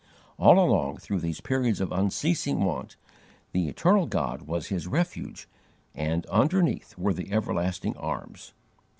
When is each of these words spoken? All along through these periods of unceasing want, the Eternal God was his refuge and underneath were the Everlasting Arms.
All 0.39 0.57
along 0.57 0.97
through 0.97 1.19
these 1.19 1.41
periods 1.41 1.79
of 1.79 1.91
unceasing 1.91 2.61
want, 2.61 2.95
the 3.51 3.69
Eternal 3.69 4.07
God 4.07 4.41
was 4.41 4.69
his 4.69 4.87
refuge 4.87 5.47
and 5.93 6.25
underneath 6.25 6.97
were 6.97 7.13
the 7.13 7.31
Everlasting 7.31 7.95
Arms. 7.97 8.51